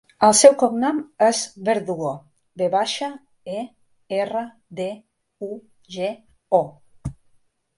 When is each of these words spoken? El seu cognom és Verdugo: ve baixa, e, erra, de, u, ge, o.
El 0.27 0.31
seu 0.37 0.53
cognom 0.61 1.01
és 1.25 1.41
Verdugo: 1.67 2.13
ve 2.61 2.69
baixa, 2.77 3.09
e, 3.59 3.61
erra, 4.23 4.43
de, 4.81 4.89
u, 5.51 5.51
ge, 5.99 6.11
o. 6.63 6.65